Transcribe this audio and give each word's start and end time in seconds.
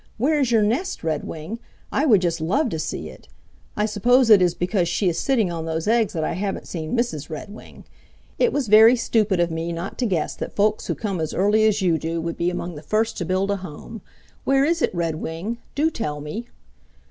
"Where 0.17 0.39
is 0.39 0.51
your 0.51 0.63
nest, 0.63 1.03
Redwing? 1.03 1.59
I 1.91 2.07
would 2.07 2.23
just 2.23 2.41
love 2.41 2.69
to 2.69 2.79
see 2.79 3.09
it. 3.09 3.27
I 3.77 3.85
suppose 3.85 4.31
it 4.31 4.41
is 4.41 4.55
because 4.55 4.87
she 4.87 5.07
is 5.09 5.19
sitting 5.19 5.51
on 5.51 5.65
those 5.67 5.87
eggs 5.87 6.13
that 6.13 6.23
I 6.23 6.33
haven't 6.33 6.67
seen 6.67 6.97
Mrs. 6.97 7.29
Redwing. 7.29 7.83
It 8.39 8.51
was 8.51 8.67
very 8.67 8.95
stupid 8.95 9.39
of 9.39 9.51
me 9.51 9.71
not 9.71 9.99
to 9.99 10.07
guess 10.07 10.33
that 10.37 10.55
folks 10.55 10.87
who 10.87 10.95
come 10.95 11.21
as 11.21 11.35
early 11.35 11.67
as 11.67 11.83
you 11.83 11.99
do 11.99 12.19
would 12.19 12.35
be 12.35 12.49
among 12.49 12.73
the 12.73 12.81
first 12.81 13.15
to 13.19 13.25
build 13.25 13.51
a 13.51 13.57
home. 13.57 14.01
Where 14.43 14.65
is 14.65 14.81
it, 14.81 14.89
Redwing? 14.91 15.59
Do 15.75 15.91
tell 15.91 16.19
me." 16.19 16.47